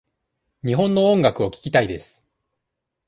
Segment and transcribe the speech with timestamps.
[0.65, 2.25] 日本の音楽を聞きたいです。